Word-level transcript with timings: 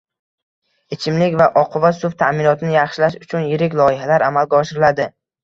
Ichimlik 0.95 1.37
va 1.41 1.47
oqova 1.61 1.91
suv 1.97 2.15
ta’minotini 2.23 2.73
yaxshilash 2.77 3.19
uchun 3.27 3.47
yirik 3.53 3.79
loyihalar 3.83 4.27
amalga 4.31 4.65
oshirilading 4.65 5.15